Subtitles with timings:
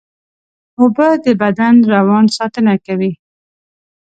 [0.79, 3.11] اوبه د بدن روان ساتنه کوي